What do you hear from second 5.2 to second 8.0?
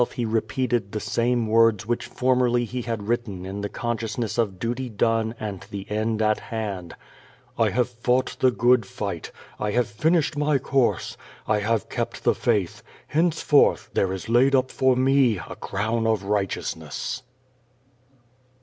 and the end at hand: "I have